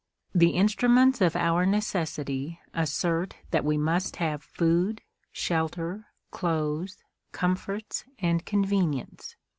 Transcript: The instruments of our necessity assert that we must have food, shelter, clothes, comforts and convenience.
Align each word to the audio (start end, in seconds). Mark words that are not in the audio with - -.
The 0.33 0.55
instruments 0.57 1.21
of 1.21 1.35
our 1.35 1.63
necessity 1.63 2.59
assert 2.73 3.35
that 3.51 3.63
we 3.63 3.77
must 3.77 4.15
have 4.15 4.41
food, 4.41 5.01
shelter, 5.31 6.07
clothes, 6.31 7.03
comforts 7.33 8.05
and 8.17 8.43
convenience. 8.43 9.35